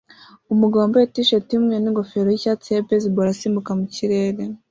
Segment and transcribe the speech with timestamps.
[0.53, 4.41] Umugabo wambaye t-shirt yumweru ningofero yicyatsi ya baseball asimbuka mukirere